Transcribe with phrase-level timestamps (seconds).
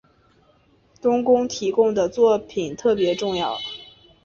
[0.99, 3.59] 冬宫提供的作品特别重要。